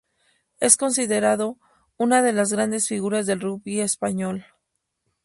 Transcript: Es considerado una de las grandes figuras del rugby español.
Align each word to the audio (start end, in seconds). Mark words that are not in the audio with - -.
Es 0.59 0.77
considerado 0.77 1.59
una 1.95 2.23
de 2.23 2.33
las 2.33 2.51
grandes 2.51 2.87
figuras 2.87 3.27
del 3.27 3.39
rugby 3.39 3.81
español. 3.81 4.47